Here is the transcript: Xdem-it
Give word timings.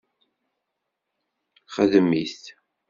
Xdem-it 1.73 2.41